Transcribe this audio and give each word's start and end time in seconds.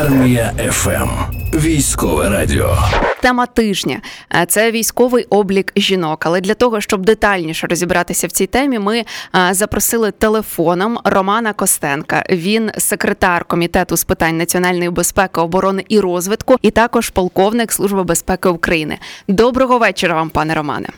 Армія 0.00 0.52
ФМ. 0.70 1.08
Військове 1.54 2.28
радіо. 2.28 2.78
Тема 3.22 3.46
тижня 3.46 4.00
Е, 4.34 4.46
це 4.46 4.70
військовий 4.70 5.24
облік 5.24 5.72
жінок. 5.76 6.26
Але 6.26 6.40
для 6.40 6.54
того, 6.54 6.80
щоб 6.80 7.06
детальніше 7.06 7.66
розібратися 7.66 8.26
в 8.26 8.32
цій 8.32 8.46
темі, 8.46 8.78
ми 8.78 8.98
е, 8.98 9.04
запросили 9.50 10.10
телефоном 10.10 10.98
Романа 11.04 11.52
Костенка. 11.52 12.24
Він 12.30 12.70
секретар 12.78 13.44
комітету 13.44 13.96
з 13.96 14.04
питань 14.04 14.36
національної 14.36 14.90
безпеки, 14.90 15.40
оборони 15.40 15.84
і 15.88 16.00
розвитку, 16.00 16.56
і 16.62 16.70
також 16.70 17.10
полковник 17.10 17.72
Служби 17.72 18.04
безпеки 18.04 18.48
України. 18.48 18.98
Доброго 19.28 19.78
вечора 19.78 20.14
вам, 20.14 20.30
пане 20.30 20.54
Романе. 20.54 20.88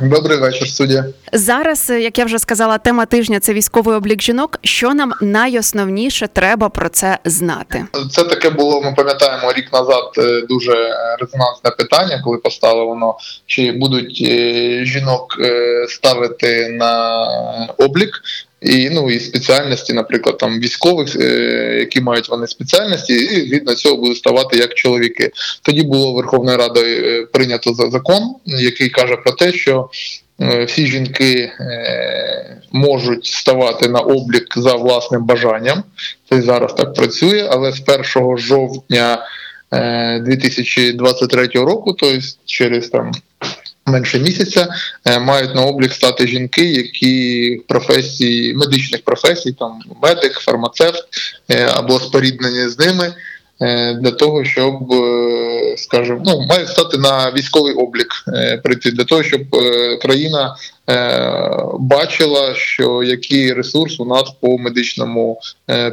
Добрий 0.00 0.38
вечір, 0.38 0.68
суддя. 0.68 1.04
Зараз, 1.32 1.90
е, 1.90 2.00
як 2.00 2.18
я 2.18 2.24
вже 2.24 2.38
сказала, 2.38 2.78
тема 2.78 3.06
тижня 3.06 3.40
це 3.40 3.52
військовий 3.52 3.96
облік 3.96 4.22
жінок. 4.22 4.58
Що 4.62 4.94
нам 4.94 5.12
найосновніше 5.20 6.28
треба 6.32 6.68
про 6.68 6.88
це 6.88 7.18
знати? 7.24 7.84
Це 8.10 8.24
таке 8.24 8.50
було. 8.50 8.82
Ми 8.82 8.94
пам'ятаємо 8.96 9.52
рік 9.52 9.72
назад 9.72 10.12
е, 10.18 10.42
дуже 10.48 10.72
резонансне 11.20 11.70
питання, 11.78 12.20
коли 12.24 12.38
поставили 12.38 12.84
воно, 12.86 13.16
чи 13.46 13.72
будуть 13.72 14.22
е, 14.28 14.84
жінок 14.84 15.36
е, 15.40 15.86
ставити 15.88 16.68
на 16.68 17.26
облік. 17.78 18.22
І 18.60 18.90
ну 18.90 19.10
і 19.10 19.20
спеціальності, 19.20 19.92
наприклад, 19.92 20.38
там 20.38 20.60
військових, 20.60 21.16
е, 21.16 21.26
які 21.78 22.00
мають 22.00 22.28
вони 22.28 22.46
спеціальності, 22.46 23.14
і 23.14 23.48
згідно 23.48 23.74
цього 23.74 23.96
будуть 23.96 24.16
ставати 24.16 24.56
як 24.56 24.74
чоловіки. 24.74 25.30
Тоді 25.62 25.82
було 25.82 26.12
Верховною 26.12 26.58
Радою 26.58 27.04
е, 27.04 27.26
прийнято 27.26 27.74
за 27.74 27.90
закон, 27.90 28.22
який 28.46 28.88
каже 28.88 29.16
про 29.16 29.32
те, 29.32 29.52
що 29.52 29.88
е, 30.40 30.64
всі 30.64 30.86
жінки 30.86 31.52
можуть 32.72 33.26
ставати 33.26 33.88
на 33.88 34.00
облік 34.00 34.46
за 34.56 34.74
власним 34.74 35.24
бажанням. 35.24 35.82
Це 36.30 36.42
зараз 36.42 36.74
так 36.74 36.94
працює, 36.94 37.48
але 37.50 37.72
з 37.72 37.82
1 38.16 38.38
жовтня 38.38 39.26
е, 39.72 40.20
2023 40.20 41.46
року, 41.46 41.92
тобто 41.92 42.26
через 42.44 42.88
там 42.88 43.12
менше 43.86 44.18
місяця, 44.18 44.68
е, 45.04 45.18
мають 45.18 45.54
на 45.54 45.62
облік 45.62 45.92
стати 45.92 46.26
жінки, 46.26 46.64
які 46.64 47.56
в 47.56 47.66
професії 47.66 48.54
медичних 48.54 49.02
професій, 49.04 49.52
там 49.52 49.78
медик, 50.02 50.32
фармацевт 50.32 51.04
е, 51.50 51.68
або 51.74 52.00
споріднені 52.00 52.68
з 52.68 52.78
ними. 52.78 53.14
е, 53.62 53.94
Для 53.94 54.10
того 54.10 54.44
щоб, 54.44 54.74
скажімо, 55.76 56.22
ну 56.26 56.40
мають 56.40 56.68
стати 56.68 56.98
на 56.98 57.32
військовий 57.32 57.74
облік 57.74 58.08
прийти 58.64 58.90
для 58.90 59.04
того, 59.04 59.22
щоб 59.22 59.40
країна 60.02 60.56
бачила, 61.78 62.54
що 62.54 63.02
який 63.02 63.52
ресурс 63.52 64.00
у 64.00 64.04
нас 64.04 64.22
по 64.40 64.58
медичному 64.58 65.40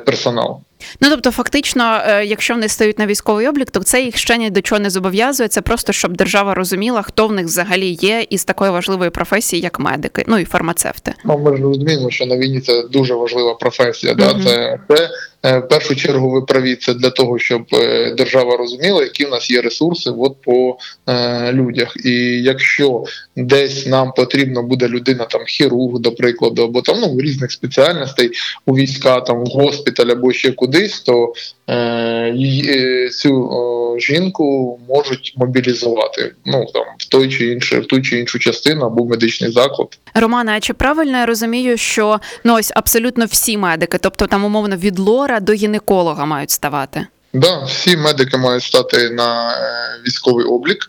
персоналу. 0.06 0.62
Ну 1.02 1.10
тобто, 1.10 1.32
фактично, 1.32 2.02
е, 2.08 2.26
якщо 2.26 2.54
вони 2.54 2.68
стають 2.68 3.00
на 3.00 3.06
військовий 3.06 3.48
облік, 3.48 3.72
то 3.72 3.80
це 3.80 4.02
їх 4.02 4.18
ще 4.18 4.38
ні 4.38 4.50
до 4.50 4.62
чого 4.62 4.80
не 4.80 4.90
зобов'язує. 4.90 5.50
Це 5.50 5.62
просто 5.62 5.94
щоб 5.94 6.18
держава 6.18 6.54
розуміла, 6.54 7.02
хто 7.02 7.28
в 7.28 7.32
них 7.32 7.46
взагалі 7.46 7.98
є 8.02 8.26
із 8.30 8.46
такої 8.46 8.72
важливої 8.72 9.10
професії, 9.10 9.62
як 9.62 9.80
медики, 9.80 10.26
ну 10.28 10.38
і 10.38 10.46
фармацевти. 10.46 11.14
Ну, 11.26 11.38
ми 11.38 11.58
ж 11.58 11.64
розуміємо, 11.64 12.10
що 12.10 12.26
на 12.26 12.38
війні 12.38 12.62
це 12.62 12.84
дуже 12.92 13.14
важлива 13.14 13.54
професія. 13.54 14.14
Да? 14.14 14.34
Мгм. 14.34 14.44
Це, 14.44 14.80
це 14.88 15.04
е, 15.04 15.10
в 15.44 15.62
першу 15.62 15.96
чергу 15.96 16.30
ви 16.30 16.42
праві 16.42 16.76
це 16.76 16.94
для 16.94 17.10
того, 17.10 17.40
щоб 17.40 17.66
е, 17.74 18.14
держава 18.18 18.58
розуміла, 18.58 19.04
які 19.04 19.26
в 19.26 19.30
нас 19.30 19.50
є 19.50 19.62
ресурси 19.62 20.10
от 20.18 20.42
по 20.42 20.78
е, 21.08 21.52
людях. 21.54 21.94
І 22.06 22.12
якщо 22.42 23.04
десь 23.36 23.86
нам 23.86 24.12
потрібно 24.12 24.64
буде 24.64 24.88
людина, 24.88 25.26
там 25.26 25.42
хірург, 25.46 26.00
до 26.00 26.12
прикладу, 26.12 26.64
або 26.64 26.82
там 26.82 27.00
ну 27.00 27.22
різних 27.22 27.52
спеціальностей 27.52 28.32
у 28.66 28.76
війська, 28.76 29.22
там 29.22 29.46
в 29.46 29.48
госпіталь 29.48 30.08
або 30.08 30.34
ще 30.34 30.52
кудись, 30.52 31.00
то 31.00 31.34
е, 31.68 31.76
е, 31.76 33.10
цю 33.10 33.50
о, 33.52 33.83
жінку 34.00 34.80
можуть 34.90 35.34
мобілізувати 35.38 36.36
ну 36.46 36.66
там 36.74 36.84
в 36.98 37.06
той 37.06 37.30
чи 37.30 37.48
інший, 37.48 37.80
в 37.80 37.86
ту 37.86 38.02
чи 38.02 38.20
іншу 38.20 38.40
частину 38.40 38.86
або 38.86 39.04
в 39.04 39.10
медичний 39.10 39.52
заклад. 39.52 39.88
Романа, 40.14 40.54
а 40.56 40.60
чи 40.60 40.74
правильно 40.74 41.18
я 41.18 41.26
розумію, 41.26 41.78
що 41.78 42.20
ну 42.44 42.56
ось 42.56 42.72
абсолютно 42.76 43.26
всі 43.26 43.58
медики, 43.58 43.98
тобто 43.98 44.28
там 44.28 44.46
умовно 44.46 44.76
від 44.76 45.00
лора 45.00 45.40
до 45.40 45.54
гінеколога 45.54 46.26
мають 46.26 46.52
ставати? 46.52 47.08
Да, 47.34 47.64
всі 47.64 47.98
медики 47.98 48.38
мають 48.38 48.64
стати 48.64 49.10
на 49.10 49.52
е, 49.52 50.02
військовий 50.06 50.46
облік 50.46 50.88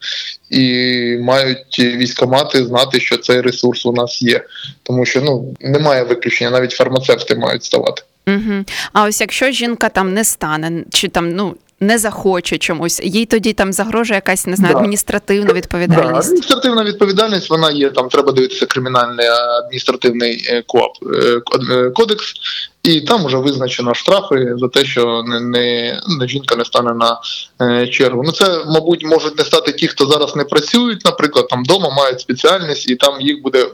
і 0.51 1.17
мають 1.21 1.79
військомати 1.79 2.65
знати, 2.65 3.01
що 3.01 3.17
цей 3.17 3.41
ресурс 3.41 3.87
у 3.87 3.93
нас 3.93 4.23
є, 4.23 4.45
тому 4.83 5.07
що 5.07 5.23
ну 5.23 5.55
немає 5.61 6.03
виключення, 6.03 6.51
навіть 6.51 6.73
фармацевти 6.73 7.35
мають 7.35 7.65
ставати. 7.65 8.03
Угу. 8.27 8.65
А 8.93 9.05
ось 9.05 9.21
якщо 9.21 9.51
жінка 9.51 9.89
там 9.89 10.15
не 10.15 10.25
стане, 10.25 10.85
чи 10.91 11.09
там 11.09 11.31
ну 11.31 11.57
не 11.87 11.99
захоче 11.99 12.59
чомусь, 12.59 13.01
їй 13.05 13.27
тоді 13.27 13.53
там 13.53 13.73
загрожує 13.73 14.17
якась 14.17 14.47
не 14.47 14.57
знаю 14.57 14.73
Да. 14.75 14.79
адміністративна 14.79 15.47
Да, 15.47 15.53
відповідальність. 15.53 16.27
адміністративна 16.29 16.85
відповідальність 16.85 17.51
вона 17.51 17.71
є. 17.71 17.91
Там 17.91 18.09
треба 18.09 18.33
дивитися 18.33 18.67
кримінальний 18.67 19.27
адміністративний 19.27 20.47
е, 20.49 20.63
КОАП 20.67 20.91
е, 21.03 21.41
код- 21.41 21.71
е, 21.71 21.91
кодекс, 21.91 22.35
і 22.83 23.01
там 23.01 23.25
вже 23.27 23.37
визначено 23.37 23.95
штрафи 23.95 24.53
за 24.57 24.69
те, 24.69 24.85
що 24.85 25.23
не, 25.27 25.41
не, 25.41 26.01
не 26.21 26.29
жінка 26.29 26.57
не 26.57 26.65
стане 26.65 26.95
на 26.95 27.21
е, 27.63 27.89
чергу. 27.89 28.23
Ну 28.27 28.33
це, 28.33 28.65
мабуть, 28.67 29.05
можуть 29.05 29.39
не 29.39 29.45
стати 29.45 29.73
ті, 29.73 29.89
хто 29.89 30.07
зараз 30.07 30.37
не 30.37 30.45
працюють, 30.45 31.05
наприклад, 31.05 31.49
там 31.49 31.65
вдома 31.65 31.91
мають 31.97 32.21
спеціальність, 32.21 32.91
і 32.91 32.97
там 32.97 33.21
їх 33.21 33.43
буде. 33.43 33.67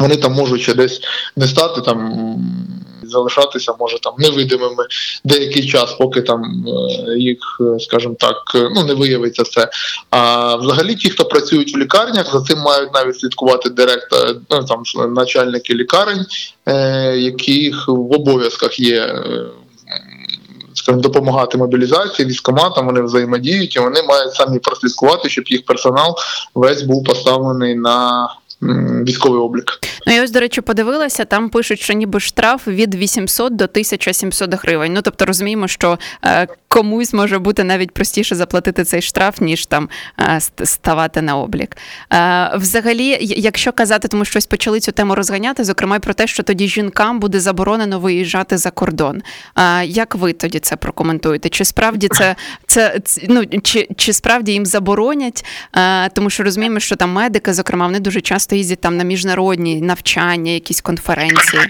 Вони 0.00 0.16
там 0.16 0.32
можуть 0.32 0.62
ще 0.62 0.74
десь 0.74 1.00
не 1.36 1.46
стати 1.46 1.80
там. 1.80 2.12
Залишатися 3.02 3.74
може 3.80 4.00
там 4.00 4.14
невидимими 4.18 4.86
деякий 5.24 5.68
час, 5.68 5.92
поки 5.92 6.22
там 6.22 6.42
е, 6.66 7.18
їх, 7.18 7.38
е, 7.60 7.80
скажімо 7.80 8.14
так, 8.18 8.36
е, 8.54 8.68
ну 8.74 8.84
не 8.84 8.94
виявиться 8.94 9.42
це. 9.42 9.68
А 10.10 10.54
взагалі, 10.56 10.94
ті, 10.94 11.10
хто 11.10 11.24
працюють 11.24 11.74
в 11.74 11.78
лікарнях, 11.78 12.32
за 12.32 12.40
цим 12.40 12.58
мають 12.58 12.94
навіть 12.94 13.20
слідкувати 13.20 13.70
директор, 13.70 14.36
ну 14.50 14.64
там 14.64 14.82
начальники 15.14 15.74
лікарень, 15.74 16.26
е, 16.66 17.16
яких 17.16 17.88
в 17.88 18.12
обов'язках 18.12 18.80
є. 18.80 19.22
Скажімо, 20.74 21.02
допомагати 21.02 21.58
мобілізації, 21.58 22.28
військоматам, 22.28 22.86
вони 22.86 23.02
взаємодіють, 23.02 23.76
і 23.76 23.78
вони 23.78 24.02
мають 24.02 24.34
самі 24.34 24.58
прослідкувати, 24.58 25.28
щоб 25.28 25.44
їх 25.48 25.64
персонал 25.64 26.16
весь 26.54 26.82
був 26.82 27.04
поставлений 27.04 27.74
на 27.74 28.28
військовий 29.06 29.40
облік. 29.40 29.80
Ну 30.06 30.14
і 30.14 30.20
ось, 30.20 30.30
до 30.30 30.40
речі, 30.40 30.60
подивилася, 30.60 31.24
там 31.24 31.48
пишуть, 31.48 31.80
що 31.80 31.92
ніби 31.92 32.20
штраф 32.20 32.68
від 32.68 32.94
800 32.94 33.56
до 33.56 33.64
1700 33.64 34.54
гривень. 34.54 34.92
Ну 34.92 35.02
тобто 35.02 35.26
розуміємо, 35.26 35.68
що 35.68 35.98
е, 36.24 36.46
комусь 36.68 37.12
може 37.12 37.38
бути 37.38 37.64
навіть 37.64 37.90
простіше 37.90 38.34
заплатити 38.34 38.84
цей 38.84 39.02
штраф, 39.02 39.40
ніж 39.40 39.66
там 39.66 39.88
е, 40.20 40.40
ставати 40.64 41.22
на 41.22 41.36
облік. 41.36 41.76
Е, 42.12 42.50
взагалі, 42.54 43.18
якщо 43.20 43.72
казати, 43.72 44.08
тому 44.08 44.24
що 44.24 44.40
почали 44.48 44.80
цю 44.80 44.92
тему 44.92 45.14
розганяти, 45.14 45.64
зокрема 45.64 45.96
й 45.96 45.98
про 45.98 46.14
те, 46.14 46.26
що 46.26 46.42
тоді 46.42 46.68
жінкам 46.68 47.20
буде 47.20 47.40
заборонено 47.40 48.00
виїжджати 48.00 48.58
за 48.58 48.70
кордон. 48.70 49.22
Як 49.84 50.14
ви 50.14 50.32
тоді 50.32 50.58
це 50.58 50.76
прокоментуєте? 50.76 51.48
Чи 51.48 51.64
справді 51.64 52.08
це, 52.08 52.36
це 52.66 53.00
ну 53.28 53.44
чи, 53.62 53.88
чи 53.96 54.12
справді 54.12 54.52
їм 54.52 54.66
заборонять? 54.66 55.44
Тому 56.12 56.30
що 56.30 56.42
розуміємо, 56.42 56.80
що 56.80 56.96
там 56.96 57.12
медики, 57.12 57.54
зокрема, 57.54 57.86
вони 57.86 58.00
дуже 58.00 58.20
часто 58.20 58.56
їздять 58.56 58.80
там 58.80 58.96
на 58.96 59.04
міжнародні 59.04 59.80
навчання, 59.96 60.52
якісь 60.52 60.80
конференції. 60.80 61.62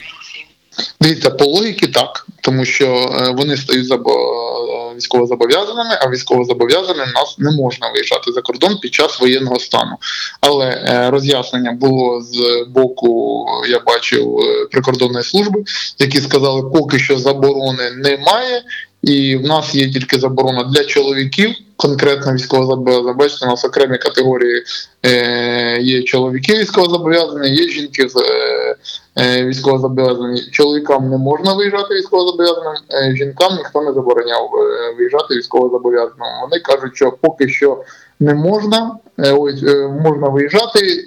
Дивіться, 1.00 1.30
по 1.30 1.44
логіки 1.44 1.86
так, 1.86 2.26
тому 2.40 2.64
що 2.64 2.86
е, 2.86 3.30
вони 3.30 3.56
стають 3.56 3.86
забо- 3.86 4.94
військовозобов'язаними, 4.96 5.98
а 6.02 6.10
військовозобов'язаним 6.10 7.08
нас 7.14 7.38
не 7.38 7.50
можна 7.50 7.88
виїжджати 7.90 8.32
за 8.32 8.40
кордон 8.42 8.78
під 8.82 8.94
час 8.94 9.20
воєнного 9.20 9.60
стану. 9.60 9.96
Але 10.40 10.66
е, 10.66 11.10
роз'яснення 11.10 11.72
було 11.72 12.22
з 12.22 12.64
боку, 12.68 13.46
я 13.68 13.80
бачив 13.86 14.38
е, 14.38 14.66
прикордонної 14.70 15.24
служби, 15.24 15.64
які 15.98 16.20
сказали, 16.20 16.62
поки 16.62 16.98
що 16.98 17.18
заборони 17.18 17.90
немає. 17.90 18.62
І 19.06 19.36
в 19.36 19.42
нас 19.42 19.74
є 19.74 19.90
тільки 19.90 20.18
заборона 20.18 20.64
для 20.64 20.84
чоловіків, 20.84 21.50
конкретно 21.76 22.32
військовозобов'язаних. 22.32 23.42
У 23.42 23.46
нас 23.46 23.64
окремі 23.64 23.98
категорії 23.98 24.62
е, 25.06 25.78
є 25.80 26.02
чоловіки 26.02 26.58
військовозобов'язані, 26.58 27.48
є 27.48 27.68
жінки 27.68 28.08
з 28.08 28.16
е, 28.16 28.76
е, 29.16 29.44
військовозобов'язані. 29.44 30.42
Чоловікам 30.50 31.10
не 31.10 31.16
можна 31.16 31.54
виїжджати 31.54 31.94
військовозобов'язаним, 31.94 32.72
жінкам 33.16 33.56
ніхто 33.56 33.82
не 33.82 33.92
забороняв 33.92 34.50
виїжджати 34.98 35.34
військовозобов'язаним. 35.34 36.40
Вони 36.42 36.60
кажуть, 36.60 36.96
що 36.96 37.12
поки 37.20 37.48
що 37.48 37.84
не 38.20 38.34
можна, 38.34 38.96
ось 39.18 39.62
можна 40.02 40.28
виїжджати, 40.28 41.04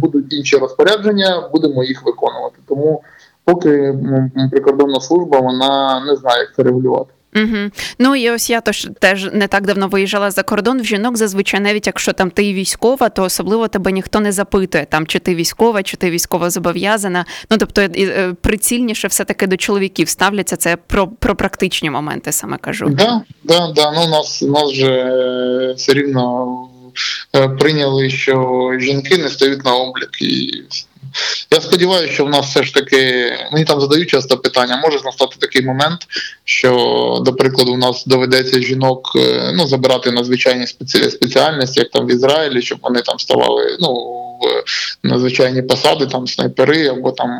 будуть 0.00 0.32
інші 0.32 0.56
розпорядження, 0.56 1.48
будемо 1.52 1.84
їх 1.84 2.06
виконувати. 2.06 2.56
Тому 2.68 3.02
поки 3.46 3.94
прикордонна 4.50 5.00
служба 5.00 5.40
вона 5.40 6.04
не 6.06 6.16
знає, 6.16 6.40
як 6.40 6.54
це 6.56 6.62
регулювати. 6.62 7.12
Угу. 7.36 7.70
Ну 7.98 8.16
і 8.16 8.30
ось 8.30 8.50
я 8.50 8.60
тож 8.60 8.88
теж 9.00 9.28
не 9.32 9.48
так 9.48 9.66
давно 9.66 9.88
виїжджала 9.88 10.30
за 10.30 10.42
кордон. 10.42 10.80
В 10.80 10.84
жінок 10.84 11.16
зазвичай, 11.16 11.60
навіть 11.60 11.86
якщо 11.86 12.12
там 12.12 12.30
ти 12.30 12.52
військова, 12.52 13.08
то 13.08 13.22
особливо 13.22 13.68
тебе 13.68 13.92
ніхто 13.92 14.20
не 14.20 14.32
запитує, 14.32 14.86
там 14.90 15.06
чи 15.06 15.18
ти 15.18 15.34
військова, 15.34 15.82
чи 15.82 15.96
ти 15.96 16.10
військово 16.10 16.50
зобов'язана. 16.50 17.24
Ну 17.50 17.56
тобто 17.58 17.80
е, 17.82 18.34
прицільніше 18.40 19.08
все 19.08 19.24
таки 19.24 19.46
до 19.46 19.56
чоловіків 19.56 20.08
ставляться. 20.08 20.56
Це 20.56 20.76
про, 20.76 21.08
про 21.08 21.36
практичні 21.36 21.90
моменти, 21.90 22.32
саме 22.32 22.56
кажу. 22.56 22.88
Да, 22.88 23.22
да, 23.44 23.72
да. 23.76 23.92
Ну, 23.92 24.04
у 24.04 24.08
нас, 24.08 24.42
у 24.42 24.50
нас 24.50 24.72
же 24.72 24.92
е, 24.92 25.74
все 25.76 25.92
рівно 25.92 26.56
е, 27.36 27.48
прийняли, 27.48 28.10
що 28.10 28.70
жінки 28.78 29.18
не 29.18 29.28
стають 29.28 29.64
на 29.64 29.74
облік. 29.74 30.22
І 30.22 30.62
я 31.50 31.60
сподіваюся, 31.60 32.12
що 32.12 32.24
в 32.24 32.28
нас 32.28 32.46
все 32.46 32.62
ж 32.62 32.74
таки 32.74 33.32
мені 33.52 33.64
там 33.64 33.80
задають 33.80 34.10
часто 34.10 34.38
питання. 34.38 34.76
Може 34.76 34.98
настати 35.04 35.36
такий 35.38 35.62
момент, 35.62 36.00
що, 36.44 37.22
до 37.24 37.32
прикладу, 37.32 37.72
у 37.72 37.76
нас 37.76 38.04
доведеться 38.06 38.60
жінок 38.60 39.12
е, 39.16 39.52
ну, 39.54 39.66
забирати 39.66 40.10
на 40.10 40.24
звичайні 40.24 40.64
спеці- 40.64 41.10
спеціальності, 41.10 41.80
як 41.80 41.90
там 41.90 42.06
в 42.06 42.10
Ізраїлі, 42.10 42.62
щоб 42.62 42.78
вони 42.82 43.02
там 43.02 43.18
ставали 43.18 43.76
ну, 43.80 43.92
в 45.02 45.08
надзвичайні 45.08 45.62
посади, 45.62 46.06
там 46.06 46.26
снайпери, 46.26 46.88
або 46.88 47.12
там 47.12 47.30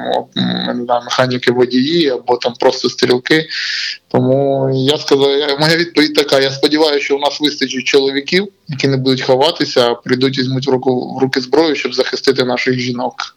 не 0.75 0.84
знаю, 0.84 1.02
механіки 1.05 1.52
водії, 1.52 2.11
або 2.11 2.37
там 2.37 2.55
просто 2.61 2.88
стрілки. 2.88 3.49
Тому 4.08 4.70
я 4.75 4.99
сказав, 4.99 5.28
моя 5.61 5.76
відповідь 5.76 6.14
така: 6.14 6.40
я 6.40 6.50
сподіваюся, 6.50 7.05
що 7.05 7.17
у 7.17 7.19
нас 7.19 7.40
вистачить 7.40 7.84
чоловіків, 7.84 8.49
які 8.69 8.88
не 8.88 8.96
будуть 8.96 9.23
ховатися, 9.23 9.90
а 9.90 9.94
прийдуть 9.94 10.38
візьмуть 10.38 10.67
в 10.67 10.70
руку 10.70 11.14
в 11.14 11.23
руки 11.23 11.40
зброю, 11.40 11.75
щоб 11.75 11.94
захистити 11.94 12.44
наших 12.44 12.78
жінок. 12.78 13.37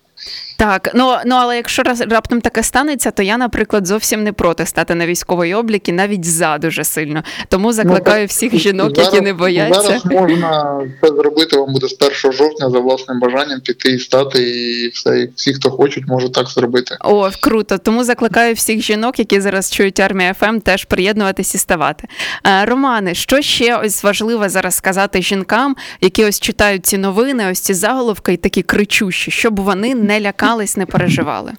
Так, 0.59 0.91
ну 0.95 1.15
ну 1.25 1.35
але 1.35 1.55
якщо 1.55 1.83
раз 1.83 2.01
раптом 2.01 2.41
таке 2.41 2.63
станеться, 2.63 3.11
то 3.11 3.23
я, 3.23 3.37
наприклад, 3.37 3.87
зовсім 3.87 4.23
не 4.23 4.33
проти 4.33 4.65
стати 4.65 4.95
на 4.95 5.05
військовий 5.05 5.53
облік 5.53 5.89
і 5.89 5.91
навіть 5.91 6.25
за 6.25 6.57
дуже 6.57 6.83
сильно. 6.83 7.23
Тому 7.49 7.73
закликаю 7.73 8.27
всіх 8.27 8.55
жінок, 8.55 8.97
які 8.97 9.21
не 9.21 9.33
бояться. 9.33 9.81
Зараз 9.81 10.05
можна 10.05 10.81
це 11.01 11.07
зробити. 11.07 11.57
Вам 11.57 11.73
буде 11.73 11.87
з 11.87 11.97
1 12.23 12.31
жовтня 12.31 12.69
за 12.69 12.79
власним 12.79 13.19
бажанням 13.19 13.59
піти 13.59 13.89
і 13.91 13.99
стати, 13.99 14.43
і 14.49 14.89
все. 14.89 15.19
І 15.19 15.29
всі, 15.35 15.53
хто 15.53 15.69
хочуть, 15.69 16.07
можуть 16.07 16.33
так 16.33 16.47
зробити. 16.47 16.97
О, 17.01 17.29
круто. 17.41 17.77
Тому 17.77 18.03
закликаю 18.03 18.53
всіх 18.53 18.81
жінок, 18.81 19.19
які 19.19 19.41
зараз 19.41 19.71
чують 19.71 19.99
армія 19.99 20.33
ФМ, 20.33 20.59
теж 20.59 20.85
приєднуватись 20.85 21.55
і 21.55 21.57
ставати. 21.57 22.07
Е, 22.47 22.65
Романе, 22.65 23.13
що 23.13 23.41
ще 23.41 23.77
ось 23.77 24.03
важливе 24.03 24.49
зараз 24.49 24.75
сказати 24.75 25.21
жінкам, 25.21 25.75
які 26.01 26.25
ось 26.25 26.39
читають 26.39 26.85
ці 26.85 26.97
новини, 26.97 27.51
ось 27.51 27.59
ці 27.59 27.73
заголовки 27.73 28.33
і 28.33 28.37
такі 28.37 28.61
кричущі, 28.61 29.31
щоб 29.31 29.59
вони 29.59 29.95
не 29.95 30.19
лякались, 30.49 30.77
не 30.77 30.85
переживали. 30.85 31.53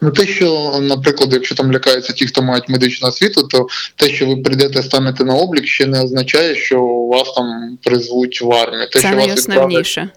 Ну, 0.00 0.10
те, 0.10 0.26
що, 0.26 0.78
наприклад, 0.80 1.32
якщо 1.32 1.54
там 1.54 1.72
лякаються 1.72 2.12
ті, 2.12 2.26
хто 2.26 2.42
мають 2.42 2.68
медичну 2.68 3.08
освіту, 3.08 3.42
то 3.42 3.66
те, 3.96 4.08
що 4.08 4.26
ви 4.26 4.36
прийдете 4.36 4.82
станете 4.82 5.24
на 5.24 5.34
облік, 5.34 5.66
ще 5.66 5.86
не 5.86 6.02
означає, 6.02 6.54
що 6.54 6.84
вас 6.84 7.32
там 7.32 7.78
призвуть 7.82 8.42
в 8.42 8.52
армію. 8.52 8.88
Те, 8.92 9.00
Це 9.00 9.08
що 9.08 9.16
вас 9.16 9.26
відправлять 9.26 9.48
найосновніше. 9.48 10.10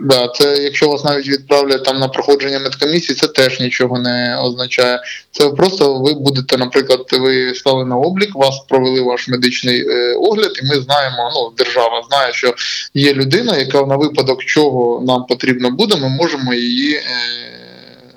Да, 0.00 0.28
це 0.28 0.56
якщо 0.62 0.88
вас 0.88 1.04
навіть 1.04 1.28
відправлять 1.28 1.84
там 1.84 1.98
на 1.98 2.08
проходження 2.08 2.58
медкомісії, 2.58 3.16
це 3.16 3.28
теж 3.28 3.60
нічого 3.60 3.98
не 3.98 4.38
означає. 4.38 5.00
Це 5.30 5.50
просто 5.50 5.98
ви 5.98 6.14
будете, 6.14 6.56
наприклад, 6.56 7.00
ви 7.12 7.54
стали 7.54 7.84
на 7.84 7.96
облік, 7.96 8.34
вас 8.34 8.58
провели 8.68 9.00
ваш 9.00 9.28
медичний 9.28 9.88
е, 9.88 10.14
огляд, 10.14 10.60
і 10.62 10.66
ми 10.66 10.80
знаємо, 10.80 11.32
ну 11.34 11.52
держава 11.56 12.02
знає, 12.08 12.32
що 12.32 12.54
є 12.94 13.14
людина, 13.14 13.56
яка 13.56 13.82
на 13.82 13.96
випадок 13.96 14.44
чого 14.44 15.04
нам 15.06 15.26
потрібно 15.26 15.70
буде, 15.70 15.96
ми 15.96 16.08
можемо 16.08 16.54
її. 16.54 16.94
Е, 16.94 17.02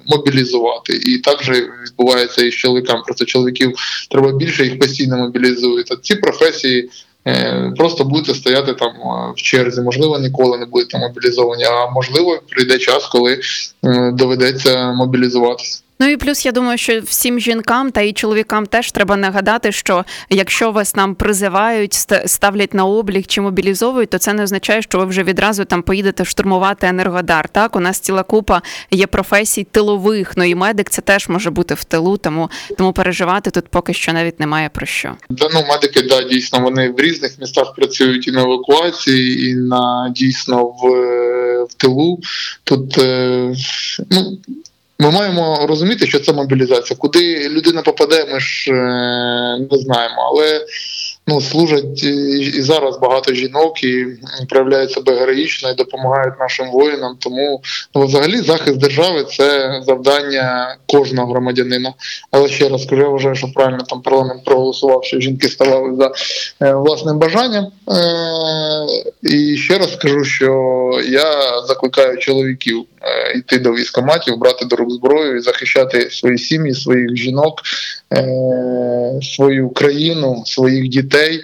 Мобілізувати 0.06 0.94
і 0.94 1.18
так 1.18 1.44
же 1.44 1.70
відбувається 1.86 2.46
і 2.46 2.52
з 2.52 2.54
чоловіками. 2.54 3.02
Просто 3.06 3.26
чоловіків 3.26 3.74
треба 4.10 4.32
більше, 4.32 4.64
їх 4.64 4.80
постійно 4.80 5.18
мобілізують. 5.18 5.92
А 5.92 5.96
ці 5.96 6.16
професії 6.16 6.90
Просто 7.78 8.04
будете 8.04 8.34
стояти 8.34 8.74
там 8.74 8.90
е, 8.90 9.34
в 9.36 9.42
черзі, 9.42 9.82
можливо, 9.82 10.20
ніколи 10.20 10.58
не 10.58 10.66
будете 10.66 10.98
мобілізовані, 10.98 11.64
а 11.64 11.90
можливо, 11.90 12.40
прийде 12.50 12.78
час, 12.78 13.08
коли 13.08 13.40
е, 13.84 14.12
доведеться 14.12 14.92
мобілізуватися. 14.92 15.82
Ну 16.02 16.08
і 16.08 16.18
плюс 16.18 16.46
я 16.46 16.52
думаю, 16.52 16.78
що 16.78 17.02
всім 17.02 17.40
жінкам 17.40 17.92
та 17.92 18.02
і 18.02 18.14
чоловікам 18.14 18.66
теж 18.66 18.92
треба 18.92 19.18
нагадати, 19.18 19.72
що 19.72 20.06
якщо 20.30 20.72
вас 20.72 20.92
там 20.92 21.16
призивають, 21.16 21.94
ст- 21.94 22.28
ставлять 22.28 22.74
на 22.74 22.86
облік 22.86 23.28
чи 23.28 23.42
мобілізовують, 23.42 24.10
то 24.10 24.18
це 24.18 24.34
не 24.34 24.44
означає, 24.44 24.82
що 24.82 24.98
ви 24.98 25.06
вже 25.06 25.24
відразу 25.24 25.66
там 25.66 25.82
поїдете 25.82 26.26
штурмувати 26.26 26.88
енергодар. 26.88 27.50
Так, 27.50 27.76
у 27.76 27.80
нас 27.80 28.00
ціла 28.00 28.24
купа 28.24 28.62
є 28.92 29.08
професій 29.08 29.64
тилових. 29.64 30.34
Ну 30.38 30.44
і 30.44 30.56
медик 30.56 30.90
це 30.90 31.02
теж 31.02 31.30
може 31.30 31.50
бути 31.50 31.74
в 31.74 31.84
тилу, 31.84 32.18
тому 32.18 32.50
тому 32.78 32.94
переживати 32.94 33.52
тут 33.52 33.68
поки 33.68 33.94
що 33.94 34.14
навіть 34.14 34.40
немає 34.40 34.70
про 34.70 34.86
що. 34.86 35.14
Та 35.38 35.50
ну 35.54 35.66
медики, 35.70 36.02
да, 36.02 36.24
дійсно, 36.24 36.60
вони 36.60 36.90
в 36.90 37.00
різних 37.00 37.40
містах 37.40 37.76
працюють 37.76 38.28
і 38.28 38.32
на 38.32 38.42
евакуації, 38.42 39.50
і 39.50 39.56
на 39.56 40.14
дійсно 40.16 40.64
в, 40.64 40.88
в 41.70 41.74
тилу. 41.74 42.20
Тут 42.64 42.98
е, 42.98 43.54
ну. 44.12 44.38
Ми 45.02 45.12
маємо 45.12 45.66
розуміти, 45.70 46.08
що 46.08 46.20
це 46.20 46.34
мобілізація. 46.34 46.98
Куди 46.98 47.50
людина 47.50 47.82
попаде, 47.82 48.26
ми 48.34 48.40
ж 48.40 48.72
е, 48.72 48.76
не 49.72 49.78
знаємо. 49.78 50.16
Але 50.32 50.66
ну, 51.32 51.42
служать 51.42 52.04
і 52.04 52.62
зараз 52.62 53.00
багато 53.00 53.34
жінок 53.34 53.84
і 53.84 54.06
проявляють 54.50 54.92
себе 54.92 55.16
героїчно 55.16 55.70
і 55.70 55.76
допомагають 55.76 56.40
нашим 56.40 56.72
воїнам. 56.72 57.16
Тому 57.20 57.62
ну, 57.96 58.06
взагалі 58.06 58.38
захист 58.38 58.78
держави 58.78 59.24
це 59.24 59.80
завдання 59.86 60.76
кожного 60.88 61.32
громадянина. 61.32 61.94
Але 62.32 62.48
ще 62.48 62.70
раз 62.70 62.86
кажу, 62.86 63.02
я 63.02 63.08
вважаю, 63.08 63.36
що 63.36 63.48
правильно 63.56 63.84
там 63.90 64.02
парламент 64.02 64.46
проголосував, 64.46 65.04
що 65.04 65.20
жінки 65.20 65.48
ставали 65.48 65.96
за 65.96 66.12
е, 66.68 66.74
власним 66.74 67.20
бажанням. 67.20 67.66
Е, 67.90 68.02
і 69.24 69.58
ще 69.58 69.78
раз 69.78 69.94
скажу, 69.94 70.24
що 70.24 70.52
я 71.10 71.62
закликаю 71.68 72.18
чоловіків 72.18 72.86
е, 73.02 73.38
йти 73.38 73.60
до 73.60 73.72
військоматів, 73.72 74.38
брати 74.38 74.66
до 74.66 74.76
рук 74.76 74.92
зброю 74.92 75.38
і 75.38 75.42
захищати 75.42 76.10
свої 76.10 76.38
сім'ї, 76.38 76.76
своїх 76.76 77.16
жінок, 77.16 77.62
е, 78.14 78.28
свою 79.24 79.70
країну, 79.70 80.44
своїх 80.46 80.88
дітей. 80.88 81.42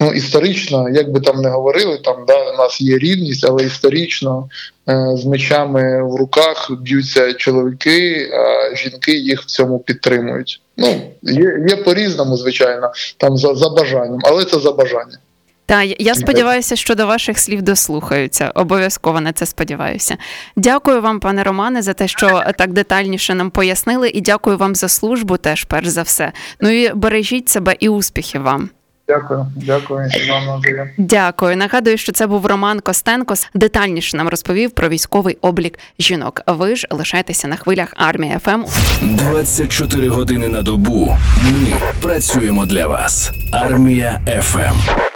Ну, 0.00 0.12
історично, 0.12 0.88
як 0.88 1.12
би 1.12 1.20
там 1.20 1.42
не 1.42 1.48
говорили, 1.48 1.98
там 2.04 2.24
да, 2.26 2.50
у 2.50 2.56
нас 2.56 2.80
є 2.80 2.98
рівність, 2.98 3.46
але 3.48 3.64
історично 3.64 4.48
е, 4.88 5.16
з 5.16 5.24
мечами 5.24 6.02
в 6.02 6.16
руках 6.16 6.70
б'ються 6.80 7.32
чоловіки, 7.32 8.30
а 8.32 8.76
жінки 8.76 9.12
їх 9.12 9.42
в 9.42 9.46
цьому 9.46 9.78
підтримують. 9.78 10.60
Ну, 10.76 11.00
є, 11.22 11.66
є 11.68 11.76
по-різному, 11.76 12.36
звичайно, 12.36 12.92
там 13.16 13.36
за, 13.36 13.54
за 13.54 13.68
бажанням, 13.68 14.20
але 14.24 14.44
це 14.44 14.58
за 14.58 14.72
бажання. 14.72 15.18
Та 15.68 15.82
я- 15.82 16.14
сподіваюся, 16.14 16.76
що 16.76 16.94
до 16.94 17.06
ваших 17.06 17.38
слів 17.38 17.62
дослухаються. 17.62 18.52
Обов'язково 18.54 19.20
на 19.20 19.32
це 19.32 19.46
сподіваюся. 19.46 20.16
Дякую 20.56 21.00
вам, 21.00 21.20
пане 21.20 21.42
Романе, 21.42 21.82
за 21.82 21.92
те, 21.94 22.08
що 22.08 22.42
так 22.58 22.72
детальніше 22.72 23.34
нам 23.34 23.50
пояснили, 23.50 24.08
і 24.08 24.20
дякую 24.20 24.56
вам 24.58 24.74
за 24.74 24.88
службу, 24.88 25.36
теж 25.36 25.64
перш 25.64 25.86
за 25.88 26.02
все. 26.02 26.32
Ну 26.60 26.70
і 26.70 26.94
бережіть 26.94 27.48
себе 27.48 27.76
і 27.80 27.88
успіхів 27.88 28.42
вам. 28.42 28.70
Дякую, 29.08 29.46
дякую, 29.56 30.08
вам. 30.30 30.62
Дякую. 30.98 31.56
Нагадую, 31.56 31.98
що 31.98 32.12
це 32.12 32.26
був 32.26 32.46
Роман 32.46 32.80
Костенко. 32.80 33.34
Детальніше 33.54 34.16
нам 34.16 34.28
розповів 34.28 34.70
про 34.70 34.88
військовий 34.88 35.38
облік 35.40 35.78
жінок. 35.98 36.42
Ви 36.46 36.76
ж 36.76 36.86
лишайтеся 36.90 37.48
на 37.48 37.56
хвилях 37.56 37.92
армії 37.96 38.38
ФМ. 38.44 38.64
24 39.02 40.08
години 40.08 40.48
на 40.48 40.62
добу. 40.62 41.16
Ми 41.44 41.76
працюємо 42.02 42.66
для 42.66 42.86
вас. 42.86 43.30
Армія 43.52 44.20
ФМ. 44.42 45.07